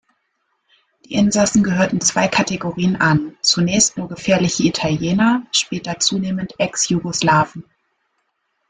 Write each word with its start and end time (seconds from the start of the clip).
Die 1.05 1.13
Insassen 1.13 1.61
gehörten 1.61 2.01
zwei 2.01 2.27
Kategorien 2.27 2.95
an: 2.95 3.37
zunächst 3.43 3.97
nur 3.99 4.07
„gefährliche 4.09 4.63
Italiener“, 4.63 5.43
später 5.51 5.99
zunehmend 5.99 6.55
„Ex-Jugoslawen“. 6.57 7.65